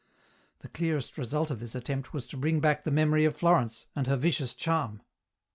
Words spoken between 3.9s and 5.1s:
and her vicious charm.